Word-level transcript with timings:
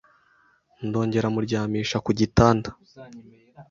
ndongera 0.87 1.27
muryamisha 1.35 1.97
ku 2.05 2.11
gitanda 2.19 2.69